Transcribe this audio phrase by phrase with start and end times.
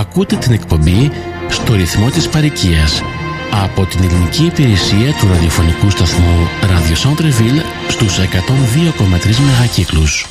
[0.00, 1.10] Ακούτε την εκπομπή
[1.48, 3.02] στο ρυθμό της παρικίας
[3.50, 10.26] από την ελληνική υπηρεσία του ραδιοφωνικού σταθμού Radio Centreville στους 102,3 μεγακύκλους.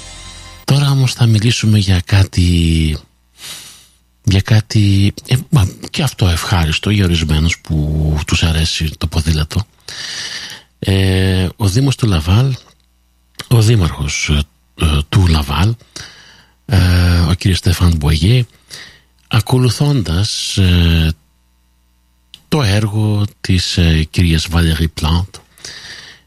[0.63, 2.97] Τώρα όμως θα μιλήσουμε για κάτι
[4.23, 5.35] για κάτι ε,
[5.89, 9.65] και αυτό ευχάριστο για ορισμένους που τους αρέσει το ποδήλατο.
[10.79, 12.55] Ε, ο Δήμος του Λαβάλ,
[13.47, 14.31] ο Δήμαρχος
[14.81, 15.75] ε, του Λαβάλ,
[16.65, 16.77] ε,
[17.19, 17.53] ο κ.
[17.53, 18.45] Στέφαν Μπουγέ,
[19.29, 20.57] ακολουθώντας
[22.49, 25.25] το έργο της ε, κυρίας Βαλερή Πλάντ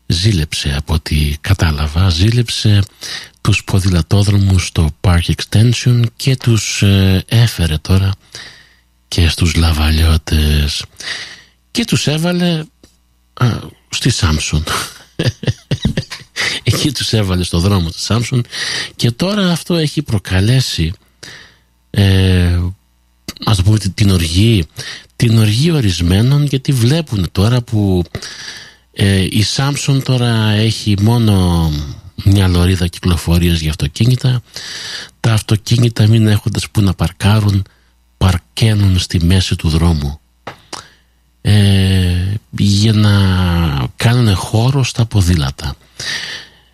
[0.07, 2.83] ζήλεψε από ό,τι κατάλαβα ζήλεψε
[3.41, 8.11] τους ποδηλατόδρομους στο Park Extension και τους ε, έφερε τώρα
[9.09, 10.85] και στους λαβαλιώτες
[11.71, 12.65] και τους έβαλε
[13.89, 14.65] στη Σάμσον
[16.63, 18.45] εκεί τους έβαλε στο δρόμο της Σάμσον
[18.97, 20.93] και τώρα αυτό έχει προκαλέσει
[21.91, 22.61] ε,
[23.45, 24.67] ας το πούμε την οργή.
[25.17, 28.03] Την οργή ορισμένων γιατί βλέπουν τώρα που
[28.93, 31.71] ε, η Σάμσον τώρα έχει μόνο
[32.25, 34.43] μια λωρίδα κυκλοφορίας για αυτοκίνητα.
[35.21, 37.65] Τα αυτοκίνητα μην έχοντας που να παρκάρουν
[38.19, 40.21] παρκένουν στη μέση του δρόμου.
[41.41, 43.13] Ε, για να
[43.97, 45.77] κάνουν χώρο στα ποδήλατα.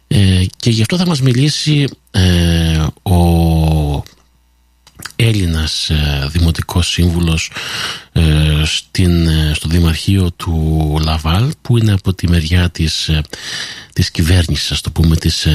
[0.09, 3.17] Ε, και γι' αυτό θα μας μιλήσει ε, ο
[5.21, 7.51] Έλληνας ε, Δημοτικός Σύμβουλος
[8.13, 13.11] ε, στην, ε, στο Δημαρχείο του Λαβάλ που είναι από τη μεριά της,
[13.93, 15.49] της κυβέρνησης ας το πούμε της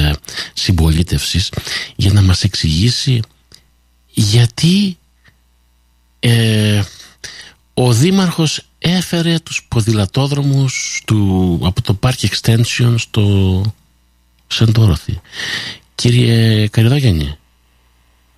[0.52, 1.52] συμπολίτευσης
[1.96, 3.20] για να μας εξηγήσει
[4.08, 4.98] γιατί
[7.74, 13.62] ο Δήμαρχος έφερε τους ποδηλατόδρομους του, από το Park Extension στο
[14.46, 15.20] Σεντόροθι.
[15.94, 17.38] Κύριε Καριδόγεννη.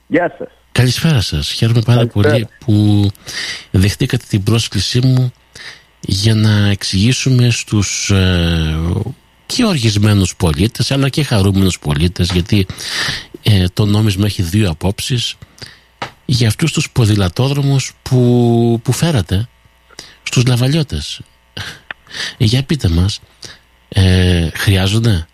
[0.06, 0.55] Γεια σας.
[0.76, 1.52] Καλησπέρα σας.
[1.52, 3.06] Χαίρομαι πάρα πολύ που
[3.70, 5.32] δεχτήκατε την πρόσκλησή μου
[6.00, 8.76] για να εξηγήσουμε στους ε,
[9.46, 12.66] και οργισμένους πολίτες αλλά και χαρούμενους πολίτες γιατί
[13.42, 15.36] ε, το νόμισμα έχει δύο απόψεις
[16.24, 19.48] για αυτούς τους ποδηλατόδρομους που, που φέρατε
[20.22, 21.20] στους λαβαλιώτες.
[22.38, 23.20] Ε, για πείτε μας,
[23.88, 25.26] ε, χρειάζονται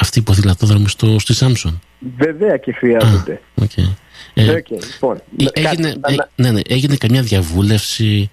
[0.00, 1.80] αυτοί οι ποδηλατόδρομοι στο, στη Σάμσον;
[2.16, 3.40] Βέβαια και χρειάζονται.
[3.60, 3.94] okay.
[4.34, 5.22] Ε, okay, λοιπόν,
[5.52, 8.30] έγινε, ε, ναι, ναι, έγινε καμιά διαβούλευση,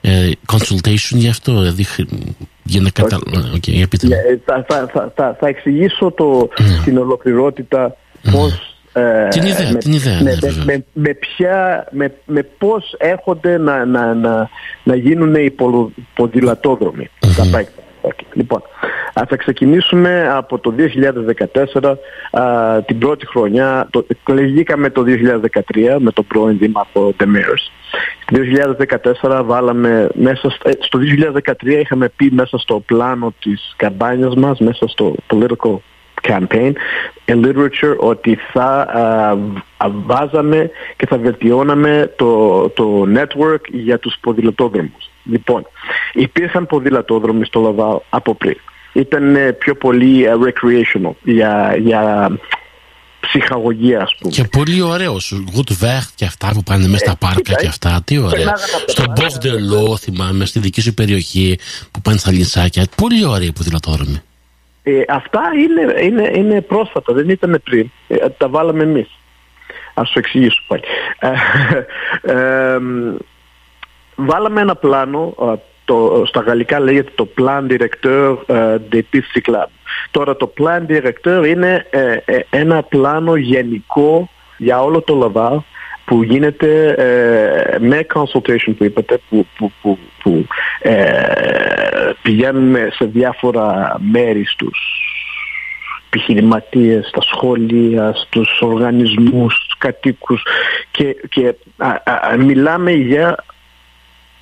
[0.00, 1.86] ε, consultation γι' αυτό, δηλαδή
[2.62, 3.50] για να καταλάβω.
[3.54, 4.06] Okay, για πείτε.
[4.06, 6.84] Yeah, θα, θα, θα, θα, εξηγήσω το, mm.
[6.84, 8.30] την ολοκληρότητα mm.
[8.32, 12.94] πώς ε, την ιδέα, με, την ιδέα, ναι, με, με, με, ποια, με, με πώς
[12.98, 14.48] έρχονται να, να, να,
[14.82, 15.54] να γίνουν οι
[16.14, 17.10] ποδηλατόδρομοι.
[17.20, 17.64] Mm-hmm.
[18.00, 18.24] Okay.
[18.32, 18.62] Λοιπόν,
[19.26, 20.74] θα ξεκινήσουμε από το
[21.82, 21.94] 2014,
[22.30, 27.72] α, την πρώτη χρονιά, το, εκλεγήκαμε το 2013 με τον πρώην Δήμαρχο Ντεμέρς.
[28.24, 28.38] Το
[29.20, 34.88] 2014 βάλαμε μέσα, ε, στο 2013 είχαμε πει μέσα στο πλάνο της καμπάνιας μας, μέσα
[34.88, 35.76] στο political
[36.22, 36.72] campaign
[37.24, 38.86] in literature ότι θα
[39.76, 45.10] α, βάζαμε και θα βελτιώναμε το, το network για τους ποδηλατόδρομους.
[45.24, 45.66] Λοιπόν,
[46.12, 48.56] υπήρχαν ποδηλατόδρομοι στο Λαβάο από πριν.
[48.92, 52.30] Ήταν πιο πολύ uh, recreational, για, για
[53.20, 54.32] ψυχαγωγία ας πούμε.
[54.32, 55.16] Και πολύ ωραίο,
[55.54, 58.56] Γουτβέχτ και αυτά που πάνε μέσα στα ε, πάρκα και αυτά, τι ωραία.
[58.86, 61.58] Στον Μπορντελό θυμάμαι, στη δική σου περιοχή
[61.90, 64.22] που πάνε στα λινσάκια, πολύ ωραία ποδηλατόδρομοι.
[64.82, 67.90] Ε, αυτά είναι, είναι, είναι πρόσφατα, δεν ήταν πριν.
[68.08, 69.08] Ε, τα βάλαμε εμείς.
[69.94, 70.82] Ας σου εξηγήσω πάλι.
[72.22, 72.78] Ε,
[74.14, 75.34] βάλαμε ένα πλάνο,
[75.88, 78.36] το, στα γαλλικά λέγεται το Plan Directeur
[78.90, 79.68] des Pistes Club.
[80.10, 81.86] Τώρα το Plan Directeur είναι
[82.50, 85.56] ένα πλάνο γενικό για όλο το Λαβάρ
[86.04, 90.46] που γίνεται ε, με consultation που είπατε που, που, που, που
[90.80, 94.78] ε, πηγαίνουμε σε διάφορα μέρη στους
[96.06, 100.42] επιχειρηματίες, στα σχόλια, στους οργανισμούς, στους κατοίκους
[100.90, 101.54] και, και
[102.38, 103.44] μιλάμε για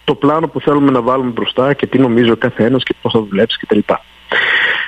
[0.07, 3.21] το πλάνο που θέλουμε να βάλουμε μπροστά και τι νομίζει ο καθένας και πώς θα
[3.21, 3.79] δουλέψει κτλ.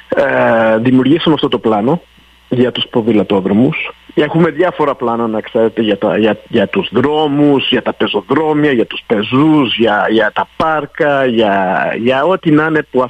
[0.09, 2.03] Ε, δημιουργήσαμε αυτό το πλάνο
[2.49, 3.91] για τους ποδηλατόδρομους.
[4.15, 8.87] Έχουμε διάφορα πλάνα να ξέρετε για, τα, για, για τους δρόμους, για τα πεζοδρόμια, για
[8.87, 13.07] τους πεζούς, για, για τα πάρκα, για, για ό,τι να είναι που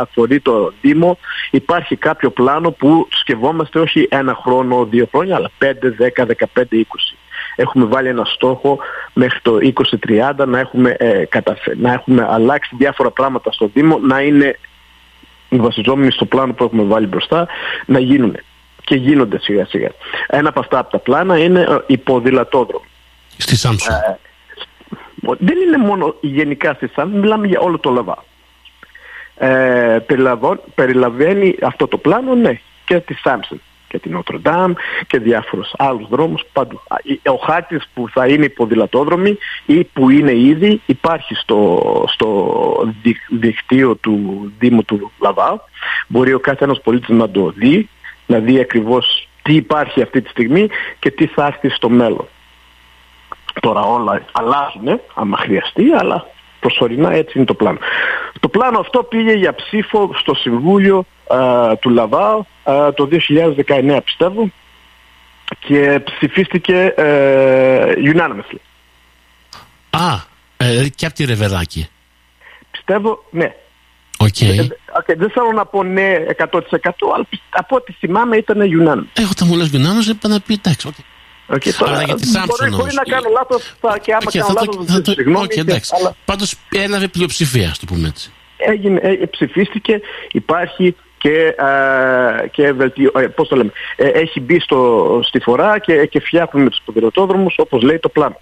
[0.00, 1.18] αφορεί το Δήμο.
[1.50, 5.64] Υπάρχει κάποιο πλάνο που σκευόμαστε όχι ένα χρόνο, δύο χρόνια, αλλά 5,
[6.16, 6.82] 10, 15, 20.
[7.56, 8.78] Έχουμε βάλει ένα στόχο
[9.12, 9.58] μέχρι το
[10.40, 11.24] 20-30 να έχουμε, ε,
[11.76, 14.58] να έχουμε αλλάξει διάφορα πράγματα στο Δήμο, να είναι
[15.48, 17.46] βασιζόμενοι στο πλάνο που έχουμε βάλει μπροστά,
[17.86, 18.36] να γίνουν
[18.84, 19.88] και γίνονται σιγά σιγά.
[20.26, 22.86] Ένα από αυτά από τα πλάνα είναι οι ε, ποδηλατόδρομοι.
[23.36, 23.94] Στη Σάμσον.
[23.94, 24.18] Ε,
[25.38, 28.24] δεν είναι μόνο γενικά στη Σάμψον, μιλάμε για όλο το Λαβά.
[29.36, 29.98] Ε,
[30.74, 34.40] περιλαβαίνει αυτό το πλάνο, ναι, και τη Σάμψον και την Νότρο
[35.06, 36.80] και διάφορους άλλους δρόμους παντού.
[37.22, 42.92] Ο χάρτης που θα είναι υποδηλατόδρομοι ή που είναι ήδη υπάρχει στο, στο
[43.28, 45.60] δικτύο του Δήμου του Λαβάου.
[46.06, 47.88] Μπορεί ο κάθε ένας πολίτης να το δει,
[48.26, 50.68] να δει ακριβώς τι υπάρχει αυτή τη στιγμή
[50.98, 52.26] και τι θα έρθει στο μέλλον.
[53.60, 56.26] Τώρα όλα αλλάζουν, άμα χρειαστεί, αλλά
[56.60, 57.78] προσωρινά έτσι είναι το πλάνο.
[58.40, 61.04] Το πλάνο αυτό πήγε για ψήφο στο Συμβούλιο
[61.80, 62.46] του Λαβάου
[62.94, 63.08] το
[63.66, 64.50] 2019 πιστεύω
[65.58, 68.58] και ψηφίστηκε ε, unanimously.
[69.90, 70.14] Α,
[70.56, 71.88] ε, και από τη Ρεβεράκη.
[72.70, 73.54] Πιστεύω, ναι.
[74.18, 74.58] Okay.
[74.58, 74.66] Ε,
[75.00, 75.16] okay.
[75.16, 76.44] Δεν θέλω να πω ναι 100%
[77.14, 79.20] αλλά από ό,τι θυμάμαι ήταν unanimous.
[79.20, 80.88] Εγώ όταν μου λες unanimous είπα να πει εντάξει.
[80.90, 81.14] Okay.
[81.48, 84.52] Okay, τώρα, αλλά για τη Σάμψον μπορεί, μπορεί να κάνω λάθος και άμα okay, κάνω
[84.52, 85.46] λάθος θα το, συγγνώμη.
[85.50, 85.92] Okay, εντάξει.
[85.98, 86.16] Αλλά...
[86.24, 88.30] Πάντως έλαβε πλειοψηφία, το πούμε έτσι.
[88.56, 90.00] Έγινε, ε, ψηφίστηκε,
[90.32, 90.96] υπάρχει
[91.26, 91.54] και,
[92.42, 96.20] ε, και βελτιω, ε, πώς το λέμε, ε, έχει μπει στο, στη φορά και, και
[96.20, 98.40] φτιάχνουμε τους ποδηλατόδρομους όπως λέει το πλάνο.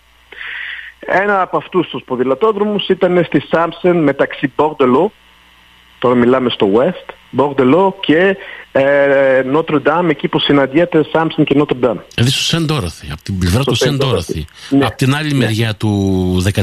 [0.99, 5.11] Ένα από αυτούς τους ποδηλατόδρομους ήταν στη Σάμψεν μεταξύ Bordelot,
[5.99, 8.37] τώρα μιλάμε στο West, Bordelot και
[8.73, 12.01] ε, Notre Dame, εκεί που συναντιέται Σάμψεν και Notre Dame.
[12.15, 12.67] Δηλαδή στο Σεν
[13.13, 13.99] από την πλευρά του Σεν
[14.69, 14.85] ναι.
[14.85, 15.39] από την άλλη ναι.
[15.45, 16.63] μεριά του 13.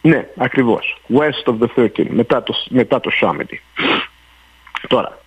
[0.00, 1.00] Ναι, ακριβώς.
[1.18, 3.10] West of the 13, μετά το, μετά το
[4.88, 5.23] Τώρα, Α,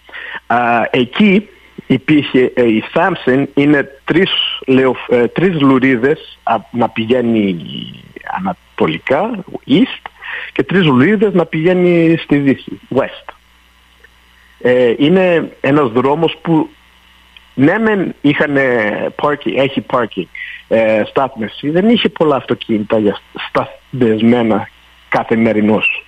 [0.90, 1.50] εκεί
[1.88, 4.32] υπήρχε ε, η Σάμσεν είναι τρεις,
[4.68, 7.56] λεω, ε, τρεις λουρίδες α, να πηγαίνει
[8.38, 10.10] ανατολικά, east,
[10.54, 13.34] και τρεις λουρίδες να πηγαίνει στη δύση, west.
[14.60, 16.70] Ε, είναι ένας δρόμος που
[17.54, 18.58] ναι μεν είχαν
[19.22, 20.26] parking, έχει parking
[20.68, 23.20] ε, στάθμευση, δεν είχε πολλά αυτοκίνητα για
[23.50, 24.70] σταθμευμένα
[25.10, 26.06] καθημερινώς.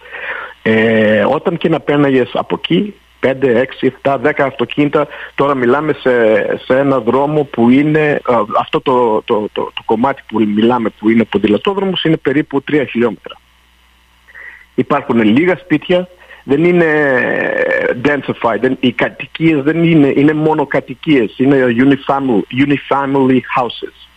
[0.61, 5.07] Ε, όταν και να πέναγες από εκεί 5, 6, 7, 10 αυτοκίνητα.
[5.35, 6.11] Τώρα μιλάμε σε,
[6.65, 8.21] σε ένα δρόμο που είναι,
[8.59, 13.39] αυτό το, το, το, το, κομμάτι που μιλάμε που είναι ποδηλατόδρομος είναι περίπου 3 χιλιόμετρα.
[14.75, 16.09] Υπάρχουν λίγα σπίτια,
[16.43, 16.85] δεν είναι
[18.03, 24.07] densified, δεν, οι κατοικίες δεν είναι, είναι μόνο κατοικίες, είναι unifamily, unifamily houses.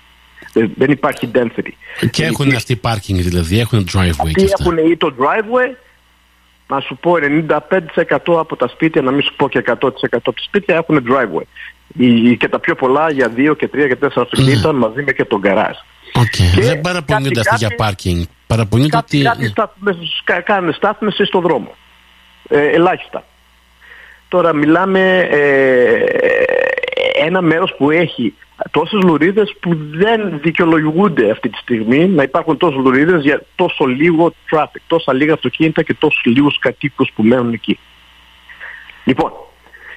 [0.76, 1.70] Δεν υπάρχει density.
[2.10, 4.31] Και έχουν αυτοί parking δηλαδή, έχουν driveway.
[4.34, 5.75] Και έχουν ή το driveway
[6.69, 7.12] να σου πω
[7.49, 9.73] 95% από τα σπίτια, να μην σου πω και 100%
[10.11, 11.43] από τα σπίτια έχουν driveway.
[12.38, 14.75] Και τα πιο πολλά για 2 και 3 και 4 αυτοκίνητα mm.
[14.75, 15.76] μαζί με και τον γκαράζ.
[16.14, 16.61] Okay.
[16.61, 18.23] Δεν παραπονιούνται αυτοί για πάρκινγκ.
[18.47, 19.23] Παραπονιούνται ότι...
[19.23, 21.75] Κάποιοι κάνουν στάθμες στο δρόμο.
[22.49, 23.25] Ε, ελάχιστα.
[24.29, 26.05] Τώρα μιλάμε ε,
[27.25, 28.35] ένα μέρος που έχει
[28.70, 34.35] τόσες λουρίδες που δεν δικαιολογούνται αυτή τη στιγμή να υπάρχουν τόσες λουρίδες για τόσο λίγο
[34.50, 37.79] traffic, τόσα λίγα αυτοκίνητα και τόσους λίγους κατοίκους που μένουν εκεί.
[39.05, 39.32] Λοιπόν,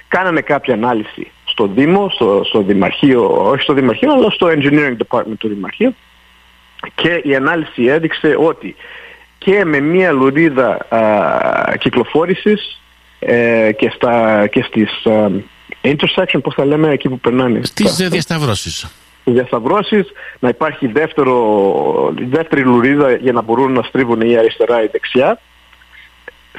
[0.08, 5.36] κάνανε κάποια ανάλυση στο Δήμο, στο, στο Δημαρχείο, όχι στο Δημαρχείο, αλλά στο Engineering Department
[5.38, 5.94] του Δημαρχείου
[6.94, 8.76] και η ανάλυση έδειξε ότι
[9.38, 12.80] και με μία λουρίδα α, κυκλοφόρησης
[13.18, 15.30] ε, και, στα, και στις α,
[15.86, 17.60] intersection, πώς θα λέμε, εκεί που περνάνε.
[17.62, 18.08] Στις τα...
[18.08, 18.86] διασταυρώσεις.
[19.24, 20.06] διασταυρώσεις,
[20.38, 25.40] να υπάρχει δεύτερο, δεύτερη λουρίδα για να μπορούν να στρίβουν η αριστερά ή η δεξιά.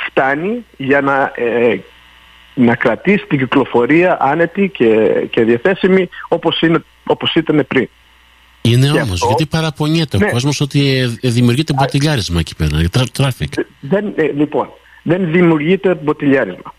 [0.09, 1.79] Φτάνει για να, ε,
[2.53, 7.89] να κρατήσει την κυκλοφορία άνετη και, και διαθέσιμη όπως, είναι, όπως ήταν πριν.
[8.61, 10.25] Είναι όμως, γιατί παραπονιέται ναι.
[10.25, 12.81] ο κόσμος ότι ε, δημιουργείται μποτιλιάρισμα εκεί πέρα,
[13.17, 13.63] traffic.
[13.79, 14.69] Δεν, ε, λοιπόν,
[15.03, 16.75] δεν δημιουργείται μποτιλιάρισμα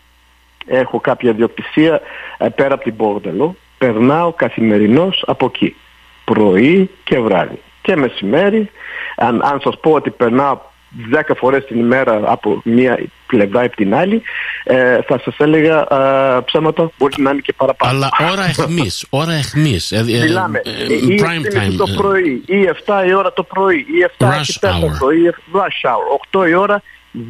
[0.69, 2.01] έχω κάποια διοκτησία
[2.39, 5.77] ε, πέρα από την Πόρτελο, περνάω καθημερινώς από εκεί,
[6.25, 8.71] πρωί και βράδυ και μεσημέρι.
[9.17, 10.59] Αν, αν σας πω ότι περνάω
[11.13, 14.23] 10 φορές την ημέρα από μία πλευρά ή την άλλη,
[14.65, 15.87] ε, θα σας έλεγα
[16.37, 17.93] ε, ψέματα, μπορεί να είναι και παραπάνω.
[17.93, 19.93] Αλλά ώρα εχμής, ώρα εχμής.
[19.93, 23.77] Ε, ε Μιλάμε, ε, ή prime time, το πρωί, ή 7 η ώρα το πρωί,
[23.77, 26.83] ή 7 η 4 το πρωί, rush hour, 8 η ώρα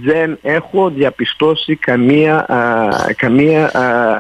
[0.03, 4.17] δεν έχω διαπιστώσει καμία, α, καμία, α,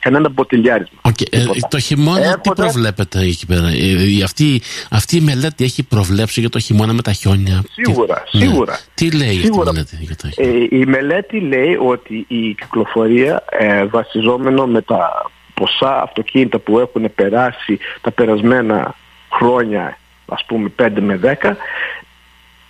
[0.00, 1.00] κανένα μποτιλιάρισμα.
[1.02, 1.26] Okay.
[1.30, 6.48] Ε, το χειμώνα τι προβλέπετε εκεί πέρα; Ε, αυτή, αυτή η μελέτη έχει προβλέψει για
[6.48, 8.44] το χειμώνα με τα χιόνια; Σίγουρα, τι, ναι.
[8.44, 8.78] σίγουρα.
[8.94, 9.70] Τι λέει σίγουρα.
[9.70, 10.56] η μελέτη για το χειμώνα.
[10.56, 17.14] Ε, η μελέτη λέει ότι η κυκλοφορία ε, βασιζόμενο με τα ποσά αυτοκίνητα που έχουν
[17.14, 18.94] περάσει τα περασμένα
[19.32, 21.52] χρόνια ας πούμε 5 με 10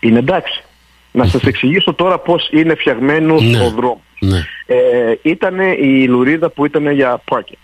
[0.00, 0.62] είναι εντάξει.
[1.12, 4.00] Να σας εξηγήσω τώρα πώς είναι φτιαγμένο ναι, ο δρόμος.
[4.18, 4.44] Ναι.
[4.66, 7.58] Ε, ήταν η λουρίδα που ήταν για parking.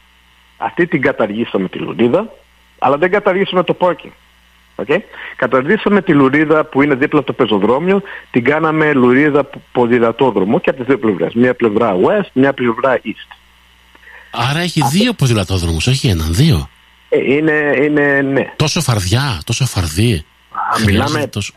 [0.57, 2.33] Αυτή την καταργήσαμε τη λουρίδα,
[2.79, 4.11] αλλά δεν καταργήσαμε το parking.
[4.77, 4.99] Okay.
[5.37, 10.79] Καταρτήσαμε τη λουρίδα που είναι δίπλα από το πεζοδρόμιο, την κάναμε λουρίδα ποδηλατόδρομο και από
[10.79, 11.35] τις δύο πλευρές.
[11.35, 13.37] Μία πλευρά west, μία πλευρά east.
[14.31, 16.69] Άρα έχει δύο ποδηλατόδρομους, όχι έναν, δύο.
[17.09, 18.53] Ε, είναι, είναι, ναι.
[18.57, 20.25] Τόσο φαρδιά, τόσο φαρδί.
[20.53, 21.53] Α, μιλάμε, τόσο...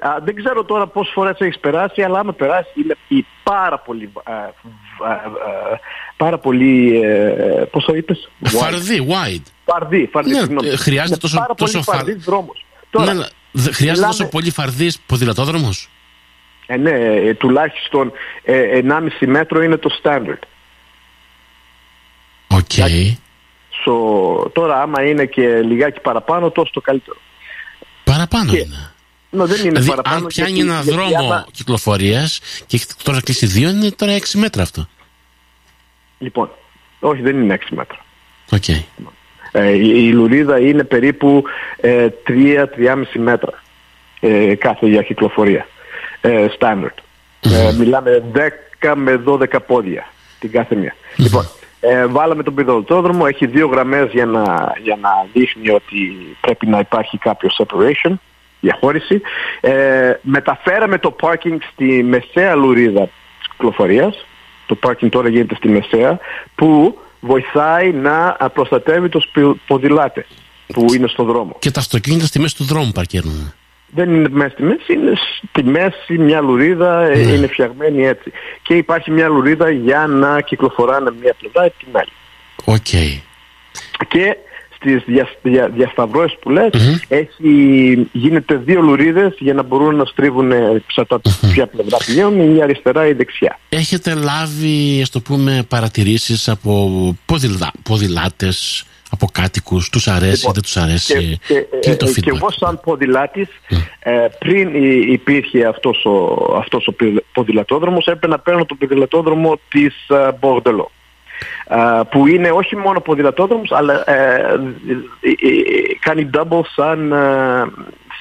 [0.00, 2.96] α, δεν ξέρω τώρα πόσες φορές έχεις περάσει, αλλά άμα περάσει είναι
[3.42, 4.32] πάρα πολύ, α,
[6.16, 9.42] πάρα πολύ, ε, πώς το είπες; Φαρδύ, wide.
[9.64, 10.68] Φαρδύ, φαρδύ, ναι, συγγνώμη.
[10.68, 11.96] Ε, χρειάζεται τόσο, πάρα τόσο πολύ φαρ...
[11.96, 12.66] φαρδύς δρόμος.
[12.90, 14.06] Τώρα, ναι, χρειάζεται μιλάμε...
[14.06, 15.88] τόσο πολύ φαρδύς ποδηλατόδρομος;
[16.66, 18.12] Ε, ναι, ε, τουλάχιστον
[18.44, 18.80] ε,
[19.20, 20.42] 1,5 μέτρο είναι το standard.
[22.46, 22.70] OK.
[22.76, 23.16] Okay.
[23.84, 27.16] So, τώρα άμα είναι και λιγάκι παραπάνω, τόσο το καλύτερο.
[28.04, 28.91] Παραπάνω και, είναι.
[29.34, 30.16] No, δεν είναι δηλαδή, παραπάνω.
[30.16, 31.46] Αν πιάνει ένα γιατί, δρόμο άμα...
[31.52, 34.88] κυκλοφορίας και έχει τώρα κλείσει δύο, είναι τώρα 6 μέτρα αυτό.
[36.18, 36.50] Λοιπόν,
[37.00, 37.98] όχι, δεν είναι 6 μέτρα.
[38.50, 38.82] Okay.
[39.52, 41.42] Ε, η, η λουρίδα είναι περίπου
[41.76, 43.62] ε, 3-3,5 μέτρα
[44.20, 45.66] ε, κάθε για κυκλοφορία.
[46.20, 46.94] Ε, standard.
[47.40, 48.22] Ε, μιλάμε
[48.80, 50.94] 10 με 12 πόδια την κάθε μία.
[51.16, 51.48] Λοιπόν,
[51.80, 56.78] ε, βάλαμε τον πιδωτόδρομο, έχει δύο γραμμές για να, για να δείχνει ότι πρέπει να
[56.78, 58.12] υπάρχει κάποιο separation,
[58.62, 59.20] διαχώρηση.
[59.60, 63.02] Ε, μεταφέραμε το parking στη μεσαία λουρίδα
[63.38, 64.26] της κυκλοφορίας.
[64.66, 66.18] Το parking τώρα γίνεται στη μεσαία,
[66.54, 69.30] που βοηθάει να προστατεύει τους
[69.66, 70.26] ποδηλάτες
[70.72, 71.56] που είναι στο δρόμο.
[71.58, 73.54] Και τα αυτοκίνητα στη μέση του δρόμου παρκέρουν.
[73.94, 75.12] Δεν είναι μέσα στη μέση, είναι
[75.48, 77.18] στη μέση μια λουρίδα, ναι.
[77.18, 78.32] είναι φτιαγμένη έτσι.
[78.62, 82.12] Και υπάρχει μια λουρίδα για να κυκλοφοράνε μια πλευρά ή την άλλη.
[82.64, 82.76] OK.
[82.92, 83.20] Okay.
[84.08, 84.36] Και
[84.82, 87.02] στις δια, δια, διασταυρώσεις που λες mm-hmm.
[87.08, 90.52] έχει, γίνεται δύο λουρίδες για να μπορούν να στρίβουν
[90.86, 91.48] ξατά mm-hmm.
[91.52, 93.58] ποια πλευρά πηγαίνουν, η αριστερά ή η δεξιά.
[93.68, 96.90] Έχετε λάβει, ας το πούμε, παρατηρήσεις από
[97.26, 101.38] ποδηλα, ποδηλάτες, από κάτοικους, τους αρέσει, λοιπόν, δεν τους αρέσει.
[101.46, 103.76] Και, και, ε, και εγώ σαν ποδηλάτης, mm.
[103.98, 104.68] ε, πριν
[105.12, 106.94] υπήρχε αυτός ο, αυτός ο
[107.32, 110.90] ποδηλατόδρομος, έπρεπε να παίρνω τον ποδηλατόδρομο της uh, Μπορντελό.
[111.74, 114.60] Uh, που είναι όχι μόνο ποδηλατόδρομος, αλλά uh,
[116.00, 117.14] κάνει double σαν,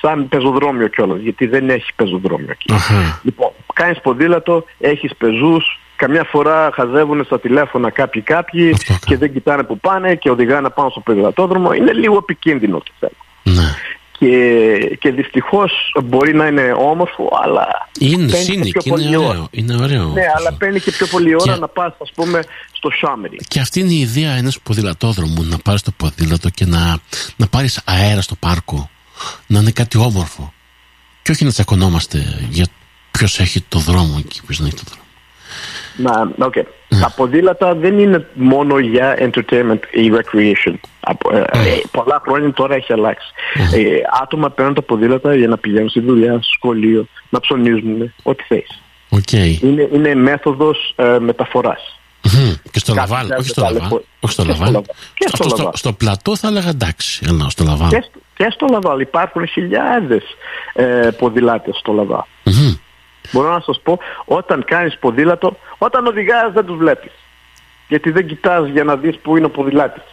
[0.01, 2.73] σαν πεζοδρόμιο κιόλας, γιατί δεν έχει πεζοδρόμιο εκεί.
[2.73, 3.19] Uh-huh.
[3.23, 9.63] Λοιπόν, κάνεις ποδήλατο, έχεις πεζούς, Καμιά φορά χαζεύουν στα τηλέφωνα κάποιοι κάποιοι και δεν κοιτάνε
[9.63, 11.73] που πάνε και οδηγάνε πάνω στο ποδηλατόδρομο.
[11.73, 13.11] Είναι λίγο επικίνδυνο το θέμα.
[13.43, 13.73] Ναι.
[14.21, 15.71] Και, και δυστυχώς
[16.03, 17.89] μπορεί να είναι όμορφο, αλλά.
[17.99, 20.07] Είναι σύνικ, είναι ωραίο, είναι ωραίο.
[20.07, 21.59] Ναι, αλλά παίρνει και πιο πολύ ώρα και...
[21.59, 23.37] να πας, ας πούμε, στο Σάμερι.
[23.47, 26.97] Και αυτή είναι η ιδέα ενός ποδηλατόδρομου, να πάρεις το ποδήλατο και να,
[27.35, 28.89] να πάρεις αέρα στο πάρκο.
[29.47, 30.53] Να είναι κάτι όμορφο.
[31.21, 32.65] Και όχι να τσακωνόμαστε για
[33.11, 35.05] ποιος έχει το δρόμο και ποιος δεν έχει το δρόμο.
[36.01, 36.63] Να, okay.
[37.01, 40.73] Τα ποδήλατα δεν είναι μόνο για entertainment ή recreation.
[41.31, 43.27] Ε, ε, πολλά χρόνια τώρα έχει αλλάξει.
[43.73, 48.43] Ε, άτομα παίρνουν τα ποδήλατα για να πηγαίνουν στη δουλειά, στο σχολείο, να ψωνίζουν, ό,τι
[48.43, 48.81] θες.
[49.09, 49.61] Okay.
[49.61, 51.99] Είναι, είναι μέθοδος ε, μεταφοράς.
[52.71, 53.99] Και στο Λαβάλ, όχι στο Λαβάλ.
[54.19, 54.73] Όχι στο Λαβάλ.
[55.13, 57.89] Και στο, στο, στο, στο, Plateau θα έλεγα εντάξει, ενώ στο Λαβάλ.
[57.89, 58.03] Και,
[58.33, 60.23] και στο Λαβάλ υπάρχουν χιλιάδες
[60.73, 62.21] ε, ποδηλάτες στο Λαβάλ.
[63.31, 67.11] Μπορώ να σας πω, όταν κάνεις ποδήλατο, όταν οδηγάς δεν τους βλέπεις.
[67.87, 70.03] Γιατί δεν κοιτάς για να δεις που είναι ο ποδηλάτης.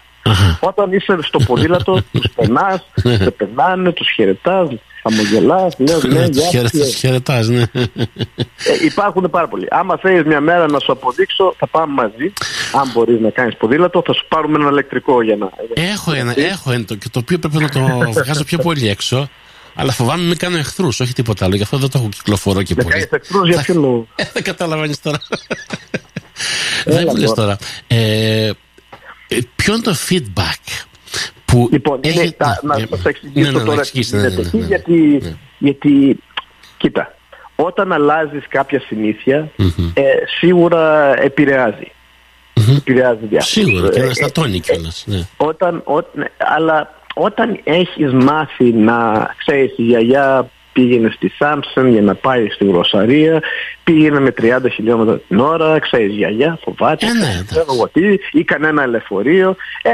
[0.61, 4.69] Όταν είσαι στο ποδήλατο, τους περνάς, σε περνάνε, τους χαιρετάς,
[5.03, 7.63] χαμογελάς, λέω ναι, γεια χαιρετάς, ναι.
[7.63, 9.67] Ε, υπάρχουν πάρα πολλοί.
[9.71, 12.33] Άμα θέλεις μια μέρα να σου αποδείξω, θα πάμε μαζί.
[12.73, 15.51] Αν μπορείς να κάνεις ποδήλατο, θα σου πάρουμε ένα ηλεκτρικό για να...
[15.75, 17.81] Έχω ένα, έχω ένα, και το οποίο πρέπει να το
[18.13, 19.29] βγάζω πιο πολύ έξω.
[19.81, 21.57] Αλλά φοβάμαι μην κάνω εχθρούς, όχι τίποτα άλλο.
[21.57, 22.99] Γι' αυτό δεν το έχω κυκλοφορώ και πολύ.
[22.99, 25.19] Δεν εχθρούς για ποιο λόγο; Ε, δεν καταλαβαίνει τώρα.
[26.85, 27.57] Δεν μου λες τώρα.
[27.87, 28.51] Ε,
[29.57, 30.85] ποιο είναι το feedback
[31.45, 31.69] που.
[31.73, 32.37] Λοιπόν, είναι, έχει...
[32.39, 35.21] να, να σα εξηγήσω ναι, ναι, τώρα ναι, ναι, ναι, γιατί,
[35.59, 36.19] γιατί,
[36.77, 37.15] κοίτα,
[37.57, 39.91] όταν αλλάζεις κάποια συνήθεια, mm-hmm.
[39.95, 40.03] ε,
[40.39, 41.93] σίγουρα επηρεάζει.
[42.55, 42.77] Mm-hmm.
[42.77, 43.43] Επηρεάζει διάφορα.
[43.43, 45.05] Σίγουρα και αναστατώνει ε, κιόλας.
[45.07, 45.27] Ναι.
[45.37, 52.15] Όταν, όταν, αλλά όταν έχεις μάθει να ξέρεις η γιαγιά πήγαινε στη Σάμψον για να
[52.15, 53.43] πάει στη Γροσαρία,
[53.85, 58.45] πήγαινε με 30 χιλιόμετρα την ώρα, ξέρεις γιαγιά, φοβάται, ε, ναι, ξέρω εγώ τι, ή
[58.45, 59.57] κανένα λεωφορείο.
[59.83, 59.91] Ε,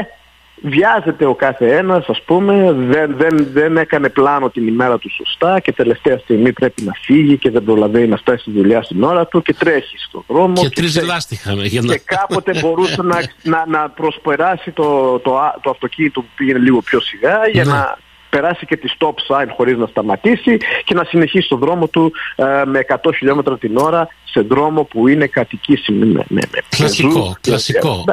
[0.61, 5.59] βιάζεται ο κάθε ένας ας πούμε, δεν, δεν, δεν έκανε πλάνο την ημέρα του σωστά
[5.59, 9.27] και τελευταία στιγμή πρέπει να φύγει και δεν προλαβαίνει να φτάσει στη δουλειά στην ώρα
[9.27, 10.53] του και τρέχει στον δρόμο.
[10.53, 11.53] Και, και τρεις λάστιχα.
[11.53, 11.93] Για να...
[11.93, 16.99] Και κάποτε μπορούσε να, να, να προσπεράσει το, το, το, αυτοκίνητο που πήγαινε λίγο πιο
[16.99, 17.71] σιγά για ναι.
[17.71, 17.97] να
[18.35, 22.43] περάσει και τη stop sign χωρίς να σταματήσει και να συνεχίσει το δρόμο του ε,
[22.65, 26.05] με 100 χιλιόμετρα την ώρα σε δρόμο που είναι κατοικήσιμο.
[26.05, 28.03] Με, με, κλασικό, κλασικό.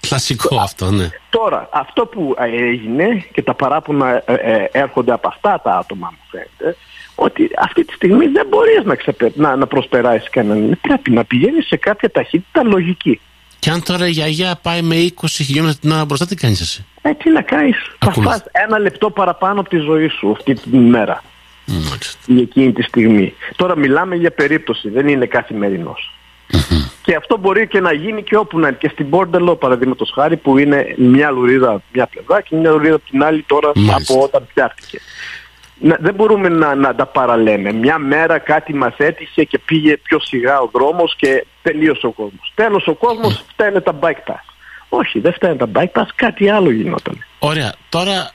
[0.00, 1.08] Κλασικό αυτό, ναι.
[1.30, 6.24] Τώρα, αυτό που έγινε και τα παράπονα ε, ε, έρχονται από αυτά τα άτομα μου
[6.30, 6.78] φαίνεται,
[7.14, 9.32] ότι αυτή τη στιγμή δεν μπορείς να, ξεπε...
[9.34, 10.78] να, να προσπεράσεις κανέναν.
[10.80, 13.20] Πρέπει να πηγαίνεις σε κάποια ταχύτητα λογική.
[13.58, 16.84] Και αν τώρα η γιαγιά πάει με 20 χιλιόμετρα την ώρα μπροστά, τι κάνεις εσύ;
[17.02, 17.76] Ε, τι να κάνεις.
[17.98, 21.22] Θα φας ένα λεπτό παραπάνω από τη ζωή σου αυτή την ημέρα.
[22.26, 23.34] Ή εκείνη τη στιγμή.
[23.56, 25.28] Τώρα μιλάμε για περίπτωση, δεν είναι
[27.02, 28.76] Και αυτό μπορεί και να γίνει και όπου να είναι.
[28.80, 33.04] Και στην Πόρντελο, παραδείγματος χάρη, που είναι μια λουρίδα μια πλευρά και μια λουρίδα από
[33.10, 35.00] την άλλη τώρα από όταν φτιάχτηκε
[35.80, 37.72] δεν μπορούμε να, να τα παραλέμε.
[37.72, 42.52] Μια μέρα κάτι μας έτυχε και πήγε πιο σιγά ο δρόμος και τελείωσε ο κόσμος.
[42.54, 44.44] Τέλος ο κόσμος φταίνε τα bike pass.
[44.88, 47.24] Όχι, δεν φταίνε τα bike pass, κάτι άλλο γινόταν.
[47.38, 47.74] Ωραία.
[47.88, 48.30] Τώρα,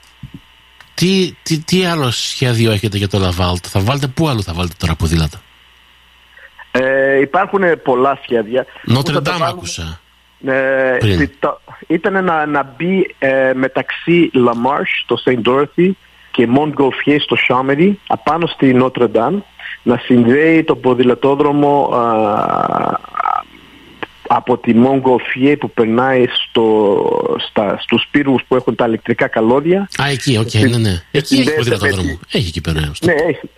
[0.94, 3.64] τι, τι, τι άλλο σχέδιο έχετε για το Λαβάλτ.
[3.68, 5.42] Θα βάλετε, πού άλλο θα βάλετε τώρα ποδήλατα;
[6.70, 8.66] Ε, υπάρχουν πολλά σχέδια.
[8.82, 10.00] Notre Dame άκουσα.
[10.46, 10.98] Ε,
[11.86, 15.48] ήταν να, να μπει ε, μεταξύ Lamarche, το St.
[15.48, 15.90] Dorothy
[16.34, 19.38] και Montgolfier στο Chomedey απάνω στη Notre Dame
[19.82, 22.98] να συνδέει τον ποδηλατόδρομο α,
[24.28, 26.96] από τη Montgolfier που περνάει στο,
[27.48, 29.88] στα, στους πύργους που έχουν τα ηλεκτρικά καλώδια.
[30.02, 31.02] Α, εκεί, OK, okay, ναι, ναι.
[31.10, 32.18] Εκεί έχει ποδηλατόδρομο.
[32.28, 32.38] Τη...
[32.38, 32.92] Έχει εκεί πέρα.
[33.04, 33.48] Ναι, έχει.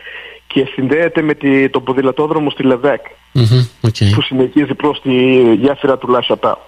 [0.47, 3.01] Και συνδέεται με τη, τον ποδηλατόδρομο στη Λεβέκ
[3.35, 4.11] mm-hmm, okay.
[4.15, 5.13] που συνεχίζει προς τη
[5.55, 6.59] γέφυρα του Λασαπά.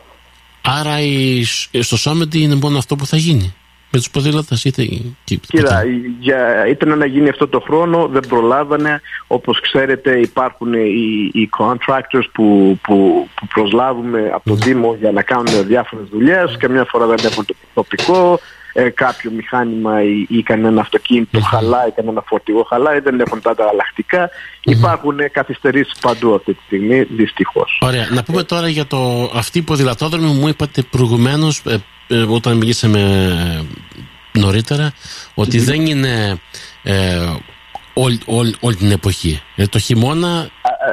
[0.62, 1.44] Άρα η,
[1.80, 3.54] στο Σάμεντι είναι μόνο αυτό που θα γίνει;
[3.90, 4.88] Με τους ποδήλατες είτε...
[5.24, 5.84] Κοίτα,
[6.18, 9.00] για, ήταν να γίνει αυτό το χρόνο, δεν προλάβανε.
[9.26, 14.64] Όπως ξέρετε υπάρχουν οι, οι contractors που, που, που προσλάβουμε από το ναι.
[14.64, 16.56] Δήμο για να κάνουν διάφορες δουλειές.
[16.58, 18.40] Καμιά φορά δεν έχουν το τοπικό,
[18.72, 24.30] ε, κάποιο μηχάνημα ή, ή κανένα αυτοκίνητο χαλάει, κανένα φορτηγό χαλάει, δεν έχουν τα ανταλλακτικά.
[24.60, 27.78] Υπάρχουν καθυστερήσεις παντού αυτή τη στιγμή, δυστυχώς.
[27.80, 28.08] Ωραία.
[28.10, 31.78] Να πούμε τώρα για το αυτή ποδηλατόδρομη μου είπατε προηγουμένως, ε, ε,
[32.28, 33.00] όταν μιλήσαμε
[34.34, 34.92] ε, νωρίτερα,
[35.34, 36.40] ότι δεν είναι
[36.82, 37.34] ε,
[37.92, 39.42] όλη, όλη, όλη την εποχή.
[39.56, 40.50] Ε, το χειμώνα.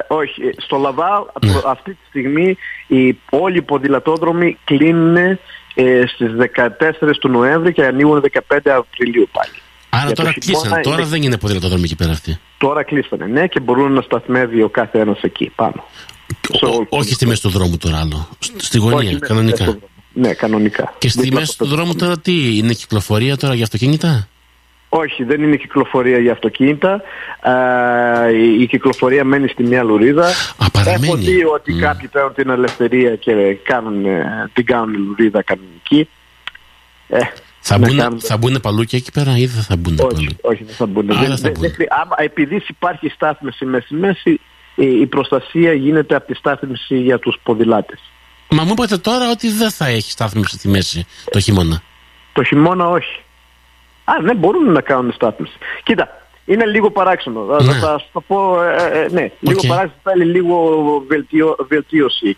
[0.08, 0.42] όχι.
[0.58, 1.54] Στο Λαβάο ναι.
[1.66, 5.16] αυτή τη στιγμή οι, όλοι οι ποδηλατόδρομοι κλείνουν
[5.76, 9.52] ε, στις 14 του Νοέμβρη και ανοίγουν 15 Απριλίου πάλι.
[9.90, 12.40] Άρα τώρα κλείσανε, τώρα δεν είναι ποδηλατόδρομοι εκεί πέρα αυτοί.
[12.58, 15.84] Τώρα κλείσανε, ναι, και μπορούν να σταθμεύει ο κάθε ένας εκεί πάνω.
[16.90, 18.30] όχι στη μέση του δρόμου τώρα άλλο.
[18.56, 19.78] Στη γωνία, όχι, κανονικά.
[20.18, 20.94] Ναι, κανονικά.
[20.98, 24.28] Και στη μέση του δρόμου τώρα τι, είναι κυκλοφορία τώρα για αυτοκίνητα;
[24.90, 27.02] Όχι, δεν είναι κυκλοφορία για αυτοκίνητα.
[28.60, 30.26] η, κυκλοφορία μένει στη μια λουρίδα.
[30.26, 31.82] Α, Έχω δει ότι mm.
[31.82, 36.10] κάποιοι παίρνουν την ελευθερία και κάνουν, ε, την κάνουν λουρίδα κανονική.
[37.08, 37.20] Ε,
[37.60, 38.20] θα, μπουν, κάνουν...
[38.20, 40.30] θα μπουν παλούκια εκεί πέρα ή δεν θα μπουν όχι, παλού.
[40.42, 41.06] Όχι, δεν θα μπουν.
[41.06, 41.72] δεν, θα μπουν.
[42.18, 44.40] επειδή υπάρχει στάθμιση μέση-μέση,
[44.76, 48.00] η, η προστασία γίνεται από τη στάθμιση για τους ποδηλάτες.
[48.50, 51.82] Μα μου είπατε τώρα ότι δεν θα έχει στάθμιση στη μέση το χειμώνα.
[52.34, 53.24] Το χειμώνα όχι.
[54.04, 55.54] Α, ναι, μπορούν να κάνουν στάθμιση.
[55.84, 57.46] Κοίτα, είναι λίγο παράξενο.
[57.46, 57.74] Ναι.
[57.74, 62.36] Θα σου το πω, ε, ε, ναι, λίγο παράξενο θέλει λίγο βελτιώ, βελτίωση.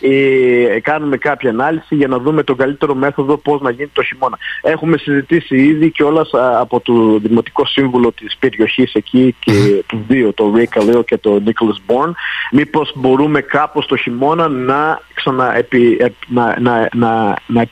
[0.00, 4.38] Ε, κάνουμε κάποια ανάλυση για να δούμε τον καλύτερο μέθοδο πώς να γίνει το χειμώνα.
[4.62, 9.82] Έχουμε συζητήσει ήδη και όλας από το Δημοτικό Σύμβουλο της περιοχής εκεί και mm.
[9.86, 12.12] τους δύο, το Ray Καλέο και το Nicholas Bourne,
[12.50, 17.64] μήπως μπορούμε κάπως το χειμώνα να, ξανα, επι, να, να, να, να,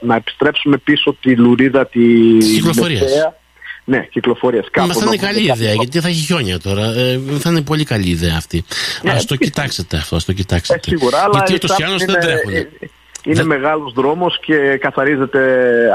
[0.00, 2.00] να επιστρέψουμε πίσω τη λουρίδα τη
[2.64, 3.42] Μεσαία
[3.84, 4.86] ναι, κυκλοφορίας κάπου.
[4.86, 6.84] Μα θα είναι καλή ιδέα, γιατί θα έχει χιόνια τώρα.
[6.84, 8.64] Ε, θα είναι πολύ καλή ιδέα αυτή.
[9.02, 10.80] Ναι, ας το κοιτάξετε αυτό, ας το κοιτάξετε.
[10.84, 12.52] Ε, σίγουρα, αλλά γιατί ούτως ή άλλως δεν τρέχουν.
[13.26, 13.46] Είναι δεν...
[13.46, 15.40] μεγάλος δρόμος και καθαρίζεται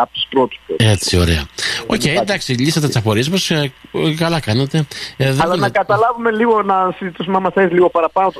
[0.01, 0.59] από τους πρώτους.
[0.77, 1.45] Έτσι, ωραία.
[1.87, 3.49] OK, okay, εντάξει, λύσατε τις απορίες μας.
[3.49, 3.71] Ε,
[4.17, 4.85] καλά κάνετε.
[5.17, 8.31] Ε, αλλά να καταλάβουμε λίγο, να συζητήσουμε, άμα θες λίγο παραπάνω.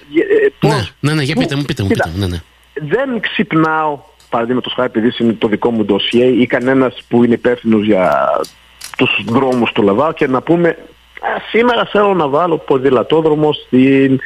[0.59, 0.71] Πώς...
[0.71, 1.87] Ναι, ναι, ναι, για πείτε μου, πείτε μου.
[1.87, 2.41] Πείτε, ναι, ναι.
[2.73, 7.85] Δεν ξυπνάω παραδείγματος χάρη επειδή είναι το δικό μου ντοσιέ ή κανένας που είναι υπεύθυνος
[7.85, 8.29] για
[8.99, 10.77] τους δρόμους του Λαβάου και να πούμε
[11.49, 14.19] σήμερα θέλω να βάλω ποδηλατόδρομο στην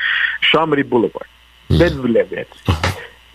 [0.52, 1.30] Shamri Boulevard.
[1.68, 2.80] Δεν δουλεύει έτσι.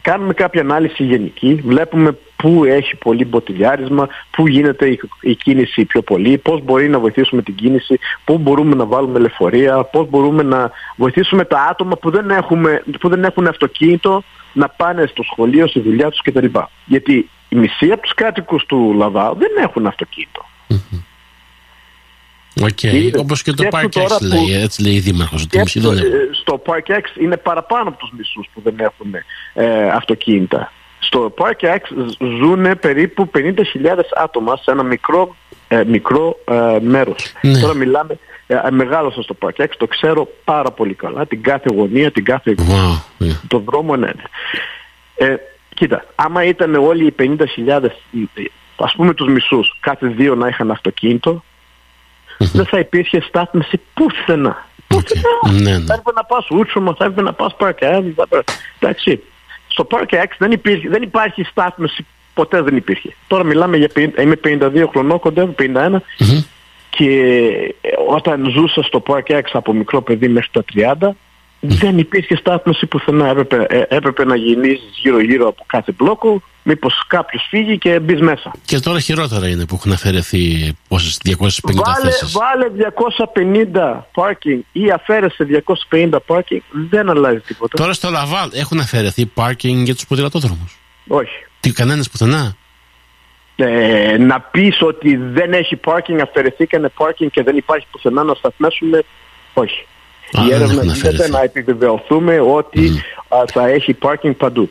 [0.02, 6.38] Κάνουμε κάποια ανάλυση γενική, βλέπουμε πού έχει πολύ μποτιλιάρισμα, πού γίνεται η, κίνηση πιο πολύ,
[6.38, 11.44] πώς μπορεί να βοηθήσουμε την κίνηση, πού μπορούμε να βάλουμε λεωφορεία, πώς μπορούμε να βοηθήσουμε
[11.44, 14.22] τα άτομα που δεν, έχουμε, που δεν έχουν αυτοκίνητο
[14.52, 16.46] να πάνε στο σχολείο, στη δουλειά τους κτλ.
[16.84, 19.86] Γιατί η μισή από τους κάτοικους του Λαβάλ δεν έχουν
[22.62, 23.12] OK, okay.
[23.18, 25.46] όπως και το Park Ex λέει, έτσι λέει η Δήμαρχος.
[26.40, 29.14] Στο Park Ex είναι παραπάνω από τους μισούς που δεν έχουν
[29.54, 30.72] ε, αυτοκίνητα.
[30.98, 31.80] Στο Park Ex
[32.18, 33.42] ζουν περίπου 50.000
[34.16, 35.36] άτομα σε ένα μικρό
[35.68, 37.32] ε, μικρό ε, μέρος.
[37.40, 37.60] Ναι.
[37.60, 42.10] Τώρα μιλάμε, ε, μεγάλωσα στο Park X, το ξέρω πάρα πολύ καλά, την κάθε γωνία,
[42.10, 43.26] την κάθε wow.
[43.48, 44.06] το δρόμο, ναι.
[44.06, 44.22] ναι.
[45.26, 45.36] Ε,
[45.74, 47.88] κοίτα, άμα ήταν όλοι οι 50.000,
[48.76, 51.44] ας πούμε τους μισούς, κάθε δύο να είχαν αυτοκίνητο,
[52.38, 54.66] δεν θα υπήρχε στάθμιση πουθενά.
[54.86, 55.22] Πουθενά.
[55.46, 55.50] Okay.
[55.50, 55.84] Ναι, ναι.
[55.84, 58.26] Θα έπρεπε να πας Ούτσομα, θα έπρεπε να πας Park X,
[58.78, 59.22] εντάξει.
[59.68, 63.14] Στο Park X δεν, υπήρχε, δεν υπάρχει στάθμιση ποτέ δεν υπήρχε.
[63.26, 66.44] Τώρα μιλάμε για 50, είμαι 52 χρονών, κοντεύω 51 mm-hmm.
[66.90, 67.74] και
[68.08, 71.08] όταν ζούσα στο Park X από μικρό παιδί μέχρι τα 30
[71.60, 73.28] δεν υπήρχε στάθμιση πουθενά.
[73.28, 78.52] Έπρεπε, ε, έπρεπε να γυρίσει γύρω-γύρω από κάθε μπλόκο, μήπως κάποιος φύγει και μπεις μέσα.
[78.64, 82.32] Και τώρα χειρότερα είναι που έχουν αφαιρεθεί πόσες 250 βάλε, θέσεις.
[82.32, 85.46] Βάλε 250 parking ή αφαίρεσε
[85.90, 87.76] 250 parking, δεν αλλάζει τίποτα.
[87.76, 90.78] Τώρα στο Λαβάλ έχουν αφαιρεθεί parking για τους ποδηλατόδρομους.
[91.08, 91.46] Όχι.
[91.60, 92.56] Τι, κανένας πουθενά;
[93.56, 99.02] Ε, να πεις ότι δεν έχει parking, αφαιρεθήκανε parking και δεν υπάρχει πουθενά να σταθμέσουμε,
[99.54, 99.86] όχι.
[100.32, 103.44] Α, Η έρευνα γίνεται να επιβεβαιωθούμε ότι mm.
[103.52, 104.70] θα έχει parking παντού.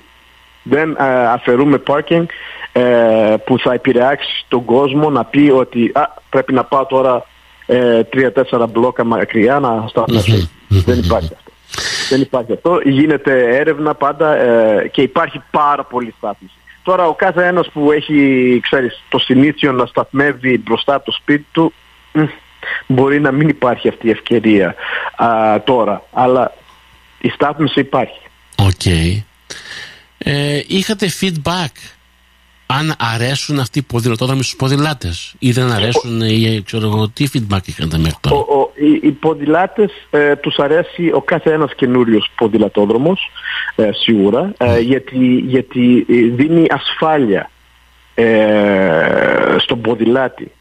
[0.63, 2.25] Δεν α, αφαιρούμε parking
[2.71, 7.25] ε, που θα επηρεάξει τον κόσμο να πει ότι α, πρέπει να πάω τώρα
[7.65, 10.49] ε, τρία-τέσσερα μπλόκα μακριά να σταθμέσω.
[10.67, 11.51] Δεν υπάρχει αυτό.
[12.09, 12.79] Δεν υπάρχει αυτό.
[12.83, 16.53] Γίνεται έρευνα πάντα ε, και υπάρχει πάρα πολύ στάθμιση.
[16.83, 21.45] Τώρα ο κάθε ένας που έχει, ξέρεις, το συνήθιο να σταθμεύει μπροστά από το σπίτι
[21.51, 21.73] του,
[22.87, 24.75] μπορεί να μην υπάρχει αυτή η ευκαιρία
[25.15, 26.03] α, τώρα.
[26.13, 26.53] Αλλά
[27.19, 28.19] η στάθμιση υπάρχει.
[28.55, 28.69] OK.
[28.83, 29.21] Okay.
[30.17, 31.71] Ε, είχατε feedback
[32.67, 37.59] αν αρέσουν αυτοί οι ποδηλατόδρομοι στους ποδηλάτες ή δεν αρέσουν ή ξέρω εγώ τι feedback
[37.65, 42.31] είχατε μέχρι τώρα; Ο, ο, οι, οι ποδηλάτες ε, τους αρέσει ο κάθε ένας καινούριος
[42.35, 43.31] ποδηλατόδρομος
[43.75, 47.49] ε, σίγουρα ε, γιατί, γιατί δίνει ασφάλεια
[49.57, 50.51] στον ποδηλάτη.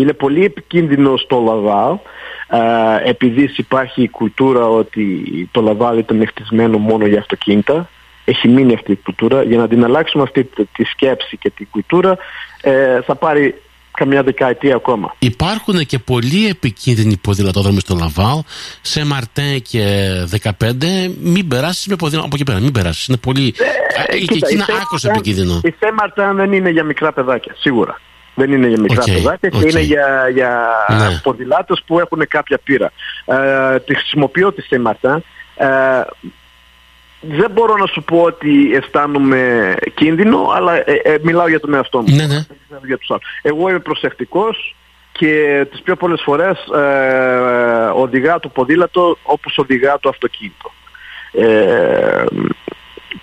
[0.00, 1.96] Είναι πολύ επικίνδυνος στο Λαβάλ
[3.04, 7.88] επειδή υπάρχει η κουλτούρα ότι το Λαβάλ ήταν χτισμένο μόνο για αυτοκίνητα
[8.28, 9.42] έχει μείνει αυτή η κουλτούρα.
[9.42, 12.16] Για να την αλλάξουμε αυτή τη σκέψη και την κουλτούρα
[12.60, 13.54] ε, θα πάρει
[13.90, 15.14] καμιά δεκαετία ακόμα.
[15.18, 18.38] Υπάρχουν και πολύ επικίνδυνοι ποδηλατόδρομοι στο Λαβάλ.
[18.80, 19.84] Σε Μαρτέ και
[20.42, 20.52] 15,
[21.20, 22.60] μην περάσεις με ποδήλατο από εκεί πέρα.
[22.60, 23.06] Μην περάσεις.
[23.06, 23.54] Είναι πολύ.
[24.06, 25.60] Ε, και εκεί είναι άκρος επικίνδυνο.
[25.64, 28.00] Η Σε Μαρτέ δεν είναι για μικρά παιδάκια, σίγουρα.
[28.38, 31.20] Δεν είναι για μικρά okay, παιδάκια και είναι για, για ναι.
[31.22, 32.92] ποδηλάτες που έχουν κάποια πείρα.
[33.24, 35.22] Ε, τη χρησιμοποιώ τη Σε Μαρτέ.
[35.56, 35.66] Ε,
[37.20, 41.98] δεν μπορώ να σου πω ότι αισθάνομαι κίνδυνο, αλλά ε, ε, μιλάω για τον εαυτό
[41.98, 42.14] μου.
[42.14, 42.46] Ναι, ναι.
[42.86, 44.76] Για τους Εγώ είμαι προσεκτικός
[45.12, 50.70] και τις πιο πολλές φορές ε, οδηγά το ποδήλατο όπως οδηγά το αυτοκίνητο.
[51.32, 52.24] Ε,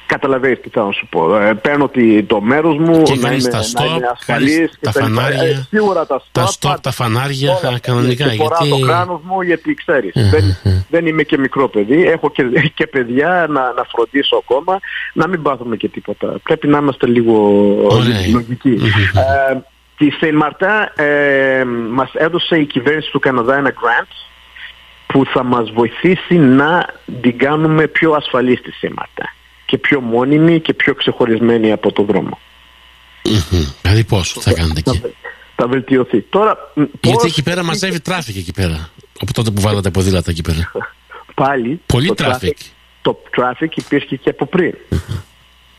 [0.05, 1.37] Καταλαβαίνεις τι θα σου πω.
[1.37, 1.91] Ε, παίρνω
[2.27, 4.77] το μέρος μου και να, είμαι, τα stop, να είμαι ασφαλής.
[4.81, 8.27] Τα φανάρια, ε, σίγουρα τα stop, τα, stop, τα φανάρια όλα, κανονικά.
[8.27, 8.69] Και γιατί...
[8.69, 10.13] το κράνος μου γιατί ξέρεις.
[10.13, 10.57] δεν,
[10.89, 12.03] δεν είμαι και μικρό παιδί.
[12.07, 12.43] Έχω και,
[12.77, 14.79] και παιδιά να, να φροντίσω ακόμα.
[15.13, 16.35] Να μην πάθουμε και τίποτα.
[16.43, 17.33] Πρέπει να είμαστε λίγο
[18.31, 18.79] λογικοί.
[19.49, 19.57] ε,
[19.97, 24.11] τη Saint-Martin ε, μας έδωσε η κυβέρνηση του Καναδά ένα grant
[25.07, 26.85] που θα μας βοηθήσει να
[27.21, 29.34] την κάνουμε πιο ασφαλή στη Saint-Martin
[29.65, 32.39] και πιο μόνιμη και πιο ξεχωρισμένη από το δρόμο.
[33.81, 35.01] Δηλαδή πώς θα κάνετε εκεί;
[35.55, 36.21] Θα, βελτιωθεί.
[36.21, 36.57] Τώρα,
[37.01, 38.89] Γιατί εκεί πέρα μαζεύει traffic εκεί πέρα.
[39.19, 40.71] Από τότε που βάλατε ποδήλατα εκεί πέρα.
[41.33, 41.81] Πάλι.
[41.85, 42.57] Πολύ traffic.
[43.01, 44.73] Το traffic υπήρχε και από πριν.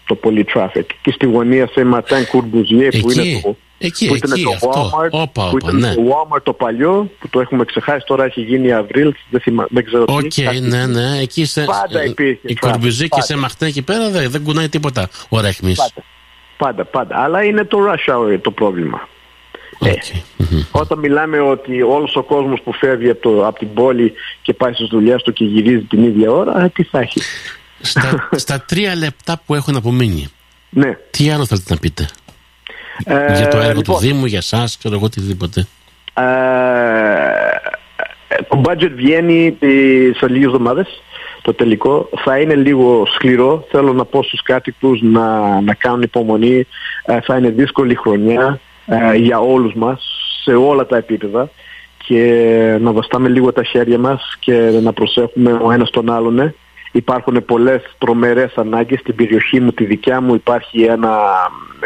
[0.07, 0.87] Το πολύ traffic.
[1.03, 4.90] Και στη γωνία σε Ματάν Κουρμπουζιέ που είναι το Εκεί, που ήταν εκεί, το αυτό.
[4.90, 5.95] Walmart, όπα, που ήταν ναι.
[5.95, 9.66] το Walmart το παλιό που το έχουμε ξεχάσει τώρα έχει γίνει Αυρίλ δεν, θυμα...
[9.71, 11.19] δεν ξέρω okay, τι ναι, ναι.
[11.21, 15.09] Εκεί σε, πάντα υπήρχε η Κορμπουζή και σε Μαχτέ εκεί πέρα δεν, δεν κουνάει τίποτα
[15.29, 16.05] ο Ρέχμης πάντα,
[16.57, 19.09] πάντα, πάντα αλλά είναι το rush hour το πρόβλημα
[19.81, 19.87] okay.
[19.87, 24.53] ε, όταν μιλάμε ότι όλος ο κόσμος που φεύγει από, το, από την πόλη και
[24.53, 27.21] πάει στις δουλειές του και γυρίζει την ίδια ώρα ε, τι θα έχει
[27.80, 30.28] στα, στα τρία λεπτά που έχουν απομείνει
[30.70, 30.98] ναι.
[31.10, 32.08] τι άλλο θέλετε να πείτε;
[33.04, 35.66] Ε, για το έργο λοιπόν, του Δήμου, για εσά, ξέρω εγώ οτιδήποτε.
[36.14, 36.22] Ε,
[38.48, 39.56] το budget βγαίνει
[40.16, 41.02] σε λίγες εβδομάδες
[41.42, 42.08] το τελικό.
[42.24, 43.66] Θα είναι λίγο σκληρό.
[43.70, 46.66] Θέλω να πω στους κάτοικους να, να κάνουν υπομονή.
[47.04, 50.06] Ε, θα είναι δύσκολη χρονιά ε, για όλους μας
[50.42, 51.50] σε όλα τα επίπεδα.
[52.06, 56.54] Και να βαστάμε λίγο τα χέρια μας και να προσέχουμε ο ένας τον άλλον
[56.96, 61.18] υπάρχουν πολλές τρομερές ανάγκες στην περιοχή μου, τη δικιά μου υπάρχει ένα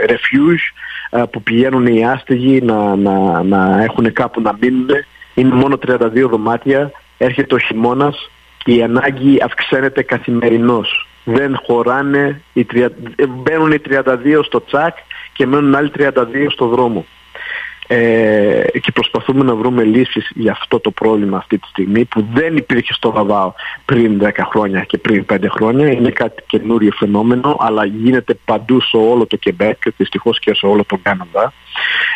[0.08, 4.88] refuge ε, που πηγαίνουν οι άστεγοι να, να, να έχουν κάπου να μείνουν.
[5.34, 8.30] Είναι μόνο 32 δωμάτια, έρχεται ο χειμώνας
[8.64, 11.08] και η ανάγκη αυξάνεται καθημερινώς.
[11.24, 12.90] Δεν χωράνε, οι τρια...
[13.28, 14.04] μπαίνουν οι 32
[14.44, 14.96] στο τσακ
[15.32, 16.10] και μένουν άλλοι 32
[16.48, 17.06] στο δρόμο.
[17.92, 22.56] Ε, και προσπαθούμε να βρούμε λύσεις για αυτό το πρόβλημα αυτή τη στιγμή που δεν
[22.56, 23.52] υπήρχε στο Λαβάο
[23.84, 25.90] πριν 10 χρόνια και πριν 5 χρόνια.
[25.90, 30.84] Είναι κάτι καινούριο φαινόμενο αλλά γίνεται παντού σε όλο το Κεμπέκ, δυστυχώς και σε όλο
[30.84, 31.52] τον Κάναδα.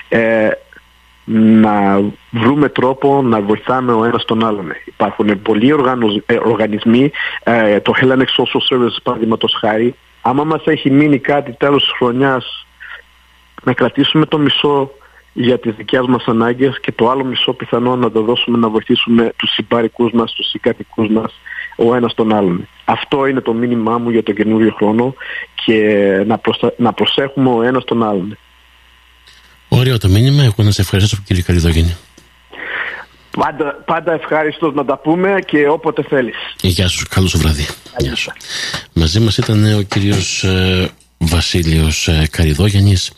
[0.09, 0.51] Ε,
[1.25, 4.73] να βρούμε τρόπο να βοηθάμε ο ένας τον άλλον.
[4.85, 5.75] Υπάρχουν πολλοί
[6.27, 7.11] ε, οργανισμοί,
[7.43, 12.67] ε, το Hellenic Social Service παραδείγματος χάρη, άμα μας έχει μείνει κάτι τέλος της χρονιάς
[13.63, 14.91] να κρατήσουμε το μισό
[15.35, 19.33] για τις δικές μας ανάγκες και το άλλο μισό πιθανό να το δώσουμε να βοηθήσουμε
[19.37, 21.33] τους συμπαρικούς μας, τους συγκατοικούς μας
[21.77, 22.69] ο ένας τον άλλον.
[22.85, 25.15] Αυτό είναι το μήνυμά μου για τον καινούριο χρόνο
[25.65, 25.79] και
[26.27, 26.41] να,
[26.77, 28.39] να προσέχουμε ο ένας τον άλλον.
[29.69, 30.43] Ωραίο το μήνυμα.
[30.43, 31.97] Εγώ να σε ευχαριστήσω κύριε Καριδόγενη.
[33.39, 36.37] Πάντα, πάντα ευχάριστος να τα πούμε και όποτε θέλεις.
[36.61, 37.67] Γεια σου, καλό σου βράδυ.
[37.99, 38.33] Γεια σου.
[38.93, 43.13] Μαζί μας ήταν ο κύριος ε, Βασίλειος ε, Καριδόγενης,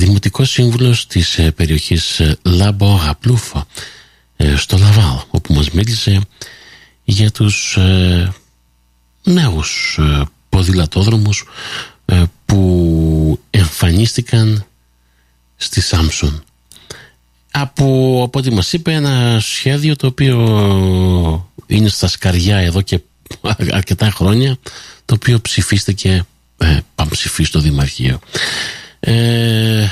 [0.00, 3.66] Δημοτικός Σύμβουλος της ε, περιοχής ε, Λάμπο Αγαπλούφα
[4.36, 6.20] ε, στο Λαβάλ, όπου μας μίλησε
[7.04, 8.32] για τους ε,
[9.22, 11.44] νέους ε, ποδηλατόδρομους
[12.44, 14.66] που εμφανίστηκαν
[15.56, 16.42] στη Σάμσον
[17.50, 23.00] από, από ό,τι μας είπε ένα σχέδιο το οποίο είναι στα σκαριά εδώ και
[23.72, 24.58] αρκετά χρόνια
[25.04, 26.26] το οποίο ψηφίστηκε
[26.58, 26.78] ε,
[27.10, 28.20] ψηφίσει στο Δημαρχείο
[29.00, 29.86] ε,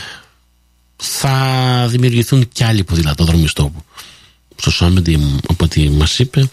[0.96, 3.72] θα δημιουργηθούν και άλλοι ποδηλατόδρομοι στο,
[4.56, 6.50] στο Σάμεντι από ό,τι μας είπε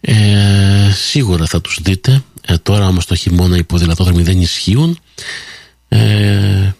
[0.00, 4.98] ε, σίγουρα θα τους δείτε ε, τώρα όμως το χειμώνα οι ποδηλατόδρομοι δεν ισχύουν
[5.88, 6.70] ε,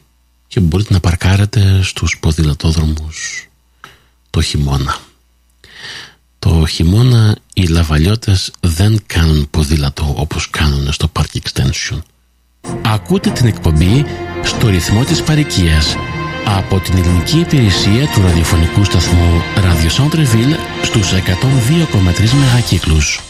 [0.47, 3.49] και μπορείτε να παρκάρετε στους ποδηλατόδρομους
[4.31, 4.99] το χειμώνα.
[6.39, 11.99] Το χειμώνα οι λαβαλιώτες δεν κάνουν ποδήλατο όπως κάνουν στο Park Extension.
[12.83, 14.05] Ακούτε την εκπομπή
[14.43, 15.97] στο ρυθμό της παρικίας
[16.59, 23.26] από την ελληνική υπηρεσία του ραδιοφωνικού σταθμού Radio Centreville στους 102,3 μεγακύκλους.